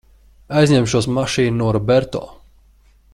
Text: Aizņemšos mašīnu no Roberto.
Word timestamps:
Aizņemšos 0.61 1.09
mašīnu 1.17 1.57
no 1.61 1.69
Roberto. 1.79 2.23